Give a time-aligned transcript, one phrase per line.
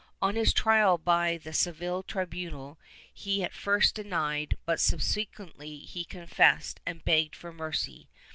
[0.19, 2.79] On his trial by the Seville tribunal
[3.13, 8.09] he at first denied, but subse quently he confessed and begged for mercy.